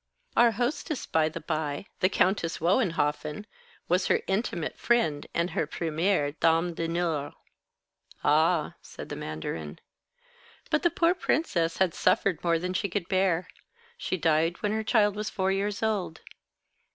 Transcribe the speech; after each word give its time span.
Our 0.35 0.53
hostess, 0.53 1.05
by 1.05 1.29
the 1.29 1.41
by, 1.41 1.85
the 1.99 2.09
Countess 2.09 2.57
Wohenhoffen, 2.59 3.45
was 3.87 4.07
her 4.07 4.21
intimate 4.25 4.79
friend 4.79 5.27
and 5.31 5.51
her 5.51 5.67
première 5.67 6.35
dame 6.39 6.73
d'honneur." 6.73 7.33
"Ah," 8.23 8.73
said 8.81 9.09
the 9.09 9.15
mandarin. 9.15 9.77
"But 10.71 10.81
the 10.81 10.89
poor 10.89 11.13
princess 11.13 11.77
had 11.77 11.93
suffered 11.93 12.43
more 12.43 12.57
than 12.57 12.73
she 12.73 12.89
could 12.89 13.07
bear. 13.09 13.47
She 13.95 14.17
died 14.17 14.63
when 14.63 14.71
her 14.71 14.83
child 14.83 15.15
was 15.15 15.29
four 15.29 15.51
years 15.51 15.83
old. 15.83 16.21